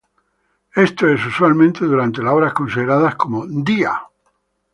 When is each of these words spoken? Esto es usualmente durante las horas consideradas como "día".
Esto 0.75 1.07
es 1.09 1.23
usualmente 1.27 1.85
durante 1.85 2.23
las 2.23 2.33
horas 2.33 2.53
consideradas 2.55 3.13
como 3.15 3.45
"día". 3.45 4.01